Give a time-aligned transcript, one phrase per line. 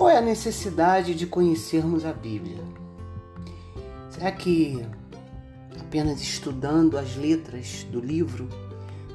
[0.00, 2.64] Qual é a necessidade de conhecermos a Bíblia?
[4.08, 4.82] Será que
[5.78, 8.48] apenas estudando as letras do livro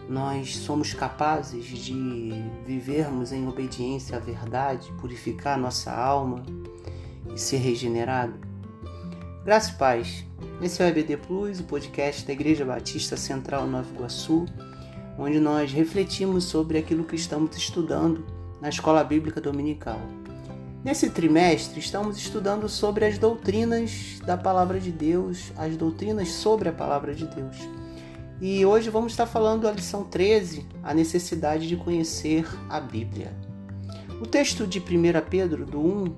[0.07, 2.29] nós somos capazes de
[2.67, 6.45] vivermos em obediência à verdade, purificar nossa alma
[7.33, 8.35] e ser regenerado?
[9.43, 10.23] Graças e paz.
[10.61, 14.45] Esse é o EBD Plus, o podcast da Igreja Batista Central Nova Iguaçu,
[15.17, 18.23] onde nós refletimos sobre aquilo que estamos estudando
[18.61, 19.99] na Escola Bíblica Dominical.
[20.85, 26.71] Nesse trimestre, estamos estudando sobre as doutrinas da Palavra de Deus, as doutrinas sobre a
[26.71, 27.57] Palavra de Deus.
[28.39, 33.33] E hoje vamos estar falando da lição 13, a necessidade de conhecer a Bíblia.
[34.21, 34.83] O texto de 1
[35.27, 36.15] Pedro, do 1,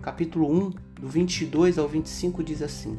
[0.00, 2.96] capítulo 1, do 22 ao 25, diz assim: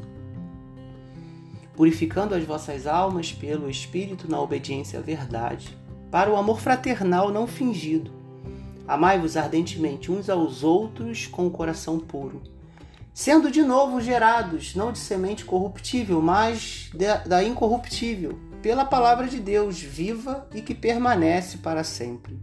[1.72, 5.74] Purificando as vossas almas pelo Espírito na obediência à verdade,
[6.10, 8.19] para o amor fraternal não fingido
[8.90, 12.42] Amai-vos ardentemente uns aos outros com o coração puro,
[13.14, 16.90] sendo de novo gerados, não de semente corruptível, mas
[17.24, 22.42] da incorruptível, pela palavra de Deus viva e que permanece para sempre.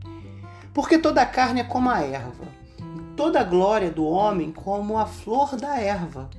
[0.73, 2.45] Porque toda a carne é como a erva,
[2.80, 6.30] e toda a glória do homem como a flor da erva.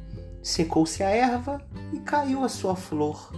[0.42, 1.60] Secou-se a erva
[1.92, 3.30] e caiu a sua flor.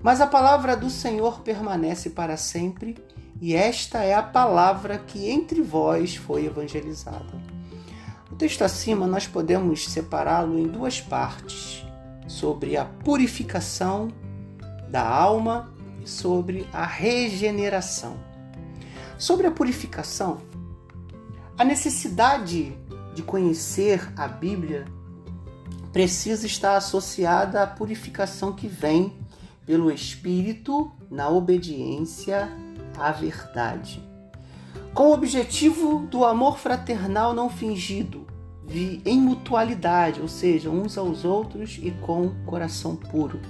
[0.00, 2.94] Mas a palavra do Senhor permanece para sempre
[3.40, 7.40] e esta é a palavra que entre vós foi evangelizada.
[8.30, 11.84] O texto acima nós podemos separá-lo em duas partes:
[12.26, 14.08] sobre a purificação
[14.90, 15.72] da alma
[16.02, 18.16] e sobre a regeneração.
[19.16, 20.40] Sobre a purificação,
[21.56, 22.76] a necessidade
[23.14, 24.84] de conhecer a Bíblia
[25.92, 29.12] precisa estar associada à purificação que vem
[29.66, 32.48] pelo Espírito na obediência
[32.98, 34.02] a verdade.
[34.94, 38.26] Com o objetivo do amor fraternal não fingido,
[39.04, 43.40] em mutualidade, ou seja, uns aos outros e com coração puro.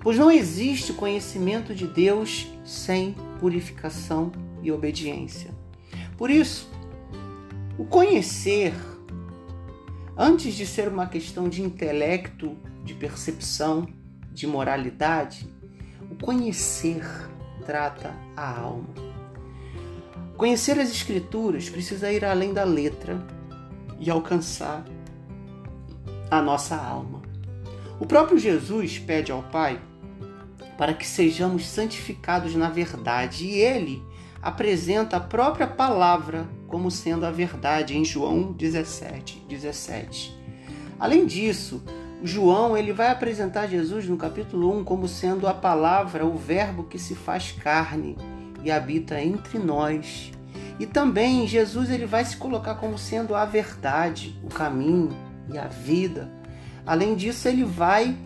[0.00, 5.50] Pois não existe conhecimento de Deus sem purificação e obediência.
[6.16, 6.70] Por isso,
[7.76, 8.72] o conhecer,
[10.16, 13.86] antes de ser uma questão de intelecto, de percepção,
[14.32, 15.48] de moralidade,
[16.10, 17.04] o conhecer
[17.64, 18.88] trata a alma.
[20.36, 23.20] Conhecer as Escrituras precisa ir além da letra
[23.98, 24.84] e alcançar
[26.30, 27.22] a nossa alma.
[27.98, 29.80] O próprio Jesus pede ao Pai
[30.76, 34.02] para que sejamos santificados na verdade e ele
[34.40, 40.38] apresenta a própria palavra como sendo a verdade em João 17, 17.
[41.00, 41.82] Além disso,
[42.22, 46.98] João ele vai apresentar Jesus no capítulo 1 como sendo a palavra, o verbo que
[46.98, 48.16] se faz carne
[48.64, 50.32] e habita entre nós.
[50.80, 55.10] E também Jesus ele vai se colocar como sendo a verdade, o caminho
[55.52, 56.28] e a vida.
[56.84, 58.16] Além disso, ele vai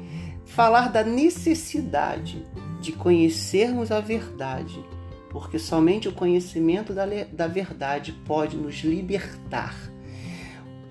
[0.46, 2.46] falar da necessidade
[2.80, 4.82] de conhecermos a verdade,
[5.30, 9.74] porque somente o conhecimento da, da verdade pode nos libertar.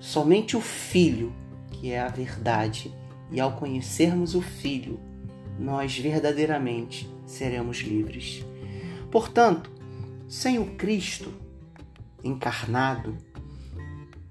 [0.00, 1.32] Somente o Filho
[1.82, 2.94] que é a verdade,
[3.28, 5.00] e ao conhecermos o Filho,
[5.58, 8.44] nós verdadeiramente seremos livres.
[9.10, 9.68] Portanto,
[10.28, 11.34] sem o Cristo
[12.22, 13.18] encarnado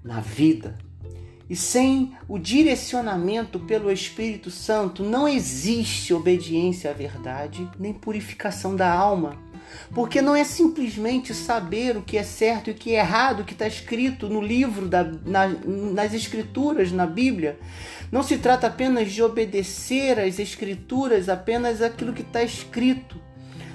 [0.02, 0.78] na vida
[1.48, 8.90] e sem o direcionamento pelo Espírito Santo, não existe obediência à verdade nem purificação da
[8.90, 9.36] alma
[9.94, 13.44] porque não é simplesmente saber o que é certo e o que é errado, o
[13.44, 17.58] que está escrito no livro, da, na, nas escrituras, na Bíblia.
[18.10, 23.20] Não se trata apenas de obedecer às escrituras, apenas aquilo que está escrito.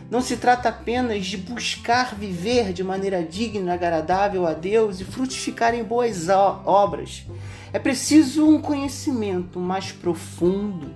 [0.09, 5.76] Não se trata apenas de buscar viver de maneira digna, agradável a Deus e frutificar
[5.76, 7.26] em boas obras.
[7.74, 10.96] É preciso um conhecimento mais profundo,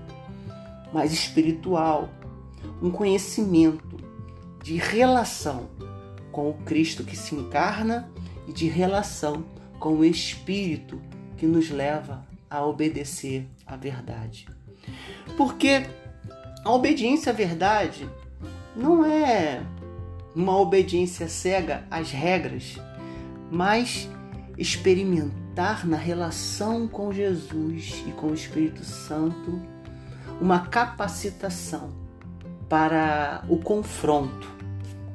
[0.93, 2.09] mais espiritual,
[2.81, 3.90] um conhecimento
[4.61, 5.69] de relação
[6.31, 8.09] com o Cristo que se encarna
[8.47, 9.43] e de relação
[9.79, 11.01] com o Espírito
[11.37, 14.47] que nos leva a obedecer à verdade.
[15.35, 15.85] Porque
[16.63, 18.07] a obediência à verdade
[18.75, 19.63] não é
[20.35, 22.77] uma obediência cega às regras,
[23.49, 24.07] mas
[24.57, 29.61] experimentar na relação com Jesus e com o Espírito Santo
[30.39, 32.00] uma capacitação
[32.71, 34.47] para o confronto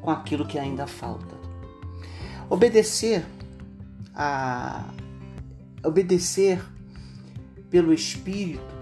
[0.03, 1.35] com aquilo que ainda falta.
[2.51, 3.25] Obedecer
[4.15, 4.85] a
[5.83, 6.63] obedecer
[7.71, 8.75] pelo espírito,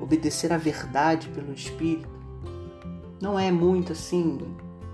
[0.00, 2.08] obedecer à verdade pelo espírito,
[3.20, 4.38] não é muito assim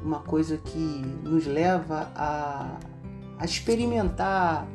[0.03, 2.79] uma coisa que nos leva a,
[3.39, 4.67] a experimentar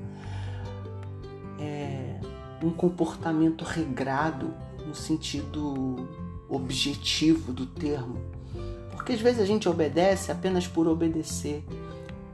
[1.60, 2.20] é,
[2.62, 4.54] um comportamento regrado
[4.86, 6.08] no sentido
[6.48, 8.40] objetivo do termo.
[8.92, 11.64] Porque às vezes a gente obedece apenas por obedecer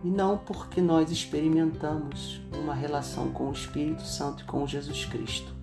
[0.03, 5.57] e não porque nós experimentamos uma relação com o Espírito Santo e com Jesus Cristo.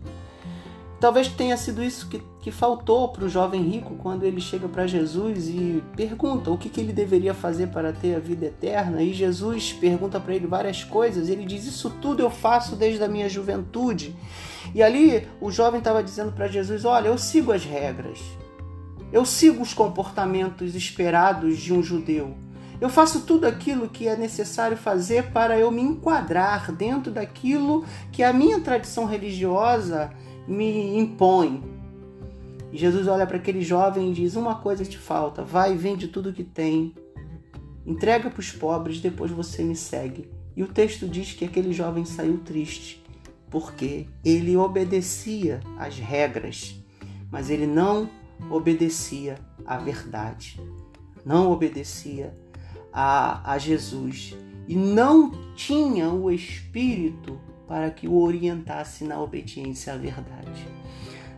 [1.04, 4.86] Talvez tenha sido isso que, que faltou para o jovem rico quando ele chega para
[4.86, 9.02] Jesus e pergunta o que, que ele deveria fazer para ter a vida eterna.
[9.02, 11.28] E Jesus pergunta para ele várias coisas.
[11.28, 14.16] Ele diz: Isso tudo eu faço desde a minha juventude.
[14.74, 18.20] E ali o jovem estava dizendo para Jesus: Olha, eu sigo as regras,
[19.14, 22.34] eu sigo os comportamentos esperados de um judeu.
[22.80, 28.24] Eu faço tudo aquilo que é necessário fazer para eu me enquadrar dentro daquilo que
[28.24, 30.10] a minha tradição religiosa
[30.48, 31.62] me impõe.
[32.72, 36.42] Jesus olha para aquele jovem e diz: Uma coisa te falta, vai vende tudo que
[36.42, 36.92] tem,
[37.86, 40.28] entrega para os pobres, depois você me segue.
[40.56, 43.00] E o texto diz que aquele jovem saiu triste,
[43.48, 46.74] porque ele obedecia às regras,
[47.30, 48.10] mas ele não
[48.50, 50.60] obedecia à verdade,
[51.24, 52.34] não obedecia
[52.92, 54.36] a, a Jesus
[54.68, 60.66] e não tinha o Espírito para que o orientasse na obediência à verdade.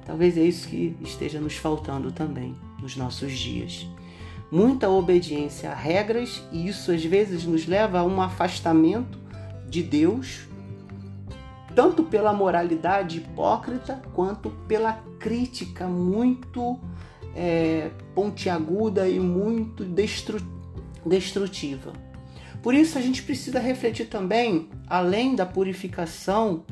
[0.04, 3.87] Talvez é isso que esteja nos faltando também nos nossos dias.
[4.50, 9.19] Muita obediência a regras, e isso às vezes nos leva a um afastamento
[9.69, 10.45] de Deus,
[11.76, 16.81] tanto pela moralidade hipócrita quanto pela crítica muito
[17.34, 19.84] é, pontiaguda e muito
[21.05, 21.93] destrutiva.
[22.62, 26.64] Por isso a gente precisa refletir também, além da purificação,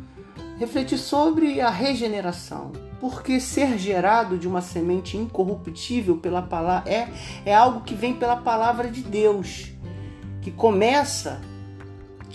[0.59, 2.73] refletir sobre a regeneração.
[2.99, 7.11] Porque ser gerado de uma semente incorruptível pela palavra é,
[7.45, 9.71] é algo que vem pela palavra de Deus,
[10.41, 11.43] que começa,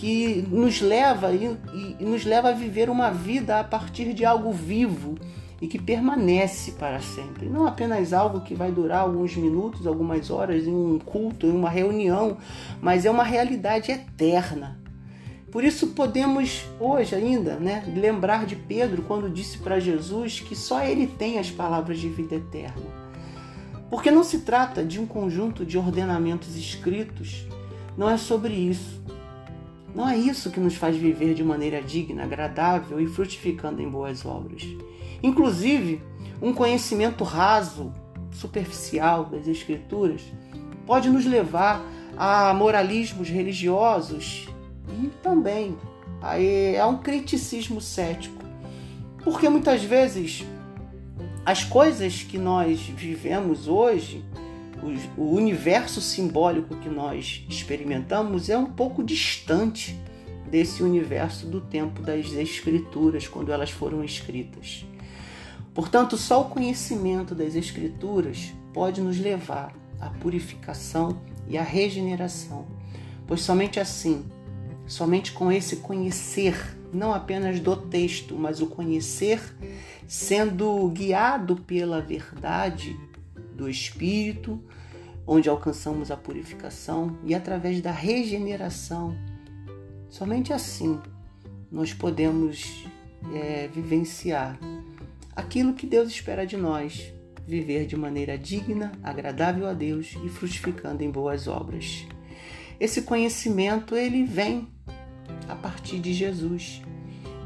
[0.00, 1.58] que nos leva e,
[2.00, 5.14] e nos leva a viver uma vida a partir de algo vivo
[5.60, 7.50] e que permanece para sempre.
[7.50, 11.68] Não apenas algo que vai durar alguns minutos, algumas horas em um culto, em uma
[11.68, 12.38] reunião,
[12.80, 14.80] mas é uma realidade eterna.
[15.52, 20.82] Por isso podemos hoje ainda, né, lembrar de Pedro quando disse para Jesus que só
[20.82, 22.86] ele tem as palavras de vida eterna.
[23.90, 27.46] Porque não se trata de um conjunto de ordenamentos escritos,
[27.98, 28.98] não é sobre isso.
[29.94, 34.24] Não é isso que nos faz viver de maneira digna, agradável e frutificando em boas
[34.24, 34.62] obras.
[35.22, 36.00] Inclusive,
[36.40, 37.92] um conhecimento raso,
[38.32, 40.22] superficial das Escrituras
[40.86, 41.84] pode nos levar
[42.16, 44.48] a moralismos religiosos
[45.02, 45.76] e também
[46.22, 48.44] a, um criticismo cético.
[49.22, 50.44] Porque muitas vezes
[51.44, 54.24] as coisas que nós vivemos hoje,
[55.16, 59.98] o universo simbólico que nós experimentamos é um pouco distante
[60.50, 64.84] desse universo do tempo das Escrituras, quando elas foram escritas.
[65.72, 72.66] Portanto, só o conhecimento das Escrituras pode nos levar à purificação e à regeneração,
[73.26, 74.24] pois somente assim,
[74.86, 79.40] somente com esse conhecer, não apenas do texto, mas o conhecer
[80.08, 82.98] sendo guiado pela verdade
[83.60, 84.58] do Espírito,
[85.26, 89.14] onde alcançamos a purificação e através da regeneração,
[90.08, 90.98] somente assim
[91.70, 92.84] nós podemos
[93.34, 94.58] é, vivenciar
[95.36, 97.12] aquilo que Deus espera de nós,
[97.46, 102.06] viver de maneira digna, agradável a Deus e frutificando em boas obras.
[102.80, 104.68] Esse conhecimento ele vem
[105.46, 106.82] a partir de Jesus.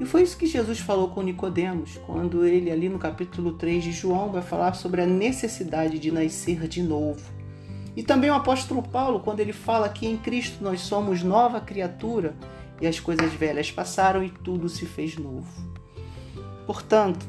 [0.01, 3.93] E foi isso que Jesus falou com Nicodemos, quando ele ali no capítulo 3 de
[3.93, 7.23] João vai falar sobre a necessidade de nascer de novo.
[7.97, 12.35] E também o apóstolo Paulo, quando ele fala que em Cristo nós somos nova criatura
[12.81, 15.47] e as coisas velhas passaram e tudo se fez novo.
[16.67, 17.25] Portanto,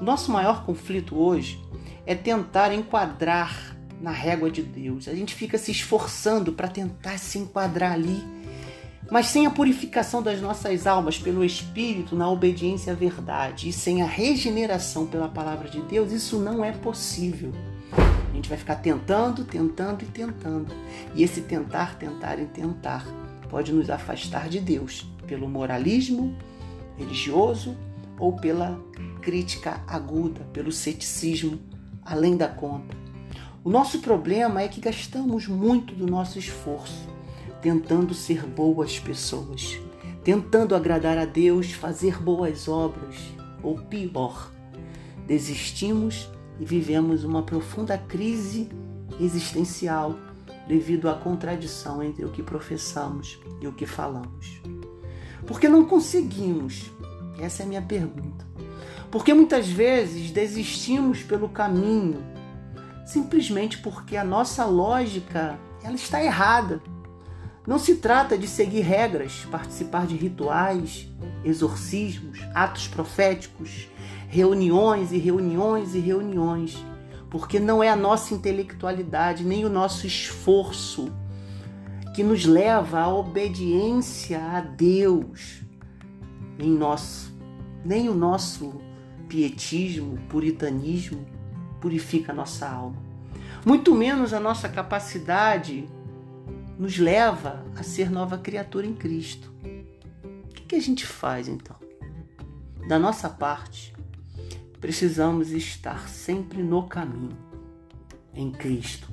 [0.00, 1.60] nosso maior conflito hoje
[2.06, 5.08] é tentar enquadrar na régua de Deus.
[5.08, 8.22] A gente fica se esforçando para tentar se enquadrar ali,
[9.10, 14.02] mas sem a purificação das nossas almas pelo Espírito na obediência à verdade e sem
[14.02, 17.52] a regeneração pela palavra de Deus, isso não é possível.
[17.96, 20.74] A gente vai ficar tentando, tentando e tentando.
[21.14, 23.06] E esse tentar, tentar e tentar
[23.48, 26.36] pode nos afastar de Deus pelo moralismo
[26.98, 27.76] religioso
[28.18, 28.78] ou pela
[29.22, 31.60] crítica aguda, pelo ceticismo
[32.04, 32.96] além da conta.
[33.62, 37.15] O nosso problema é que gastamos muito do nosso esforço
[37.60, 39.78] tentando ser boas pessoas,
[40.22, 43.16] tentando agradar a Deus, fazer boas obras,
[43.62, 44.50] ou pior,
[45.26, 46.28] desistimos
[46.60, 48.68] e vivemos uma profunda crise
[49.20, 50.16] existencial
[50.68, 54.60] devido à contradição entre o que professamos e o que falamos.
[55.46, 56.90] Porque não conseguimos
[57.38, 58.46] Essa é a minha pergunta.
[59.10, 62.16] Porque muitas vezes desistimos pelo caminho
[63.06, 66.82] simplesmente porque a nossa lógica ela está errada.
[67.66, 71.08] Não se trata de seguir regras, participar de rituais,
[71.44, 73.88] exorcismos, atos proféticos,
[74.28, 76.76] reuniões e reuniões e reuniões,
[77.28, 81.12] porque não é a nossa intelectualidade nem o nosso esforço
[82.14, 85.62] que nos leva à obediência a Deus,
[86.56, 87.36] nem nosso,
[87.84, 88.80] nem o nosso
[89.28, 91.26] pietismo, puritanismo
[91.80, 92.96] purifica a nossa alma.
[93.64, 95.88] Muito menos a nossa capacidade
[96.78, 99.52] nos leva a ser nova criatura em Cristo.
[100.44, 101.76] O que, a gente faz então?
[102.88, 103.94] Da nossa parte,
[104.80, 107.36] precisamos estar sempre no caminho,
[108.34, 109.08] em Cristo,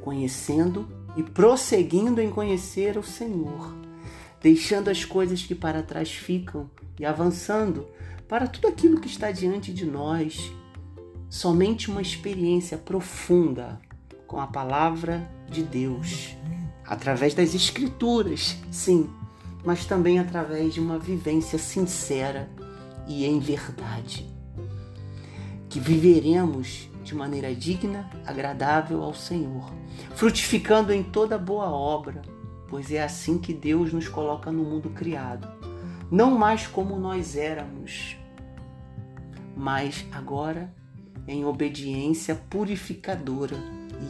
[0.00, 3.74] conhecendo e prosseguindo em conhecer o Senhor,
[4.40, 7.86] deixando as coisas que para trás ficam e avançando
[8.28, 10.52] para tudo aquilo que está diante de nós.
[11.28, 13.80] Somente uma experiência profunda
[14.26, 16.36] com a palavra de Deus,
[16.86, 19.10] através das Escrituras, sim,
[19.64, 22.48] mas também através de uma vivência sincera
[23.06, 24.26] e em verdade.
[25.68, 29.72] Que viveremos de maneira digna, agradável ao Senhor,
[30.14, 32.22] frutificando em toda boa obra,
[32.68, 35.56] pois é assim que Deus nos coloca no mundo criado
[36.10, 38.16] não mais como nós éramos,
[39.56, 40.72] mas agora
[41.26, 43.56] em obediência purificadora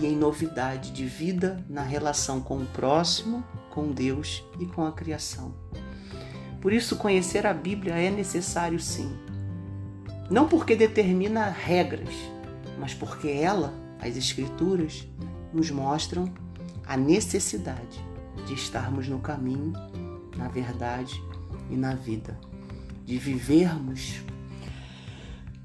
[0.00, 4.93] e em novidade de vida na relação com o próximo, com Deus e com a
[4.93, 5.55] criação.
[6.61, 9.16] Por isso, conhecer a Bíblia é necessário sim.
[10.31, 12.14] Não porque determina regras,
[12.78, 15.07] mas porque ela, as Escrituras,
[15.52, 16.33] nos mostram
[16.87, 18.05] a necessidade
[18.47, 19.73] de estarmos no caminho,
[20.37, 21.21] na verdade
[21.71, 22.38] e na vida,
[23.05, 24.23] de vivermos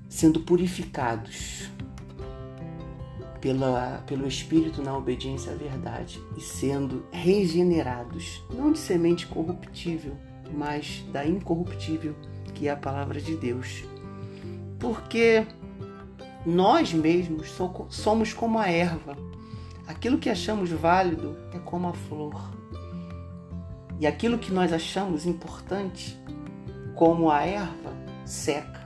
[0.08, 1.70] sendo purificados
[3.42, 10.16] pela, pelo Espírito na obediência à verdade e sendo regenerados, não de semente corruptível,
[10.54, 12.16] mas da incorruptível,
[12.54, 13.84] que é a palavra de Deus.
[14.80, 15.46] Porque
[16.46, 17.52] nós mesmos
[17.90, 19.18] somos como a erva.
[19.88, 22.52] Aquilo que achamos válido é como a flor.
[24.00, 26.20] E aquilo que nós achamos importante,
[26.96, 27.94] como a erva,
[28.26, 28.82] seca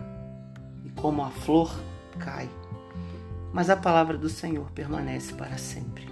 [0.84, 1.74] e como a flor,
[2.20, 2.50] cai.
[3.56, 6.06] Mas a palavra do Senhor permanece para sempre.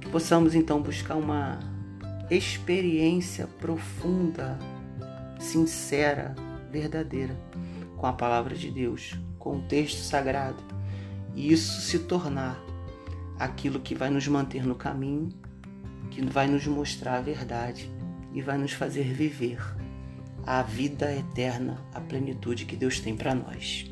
[0.00, 1.60] Que possamos então buscar uma
[2.30, 4.58] experiência profunda,
[5.38, 6.34] sincera,
[6.70, 7.38] verdadeira
[7.98, 10.64] com a palavra de Deus, com o texto sagrado,
[11.34, 12.58] e isso se tornar
[13.38, 15.28] aquilo que vai nos manter no caminho
[16.10, 17.90] que vai nos mostrar a verdade
[18.32, 19.60] e vai nos fazer viver
[20.46, 23.91] a vida eterna, a plenitude que Deus tem para nós.